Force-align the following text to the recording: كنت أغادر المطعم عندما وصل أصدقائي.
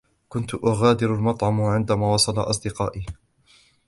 كنت 0.29 0.55
أغادر 0.55 1.15
المطعم 1.15 1.61
عندما 1.61 2.13
وصل 2.13 2.39
أصدقائي. 2.39 3.05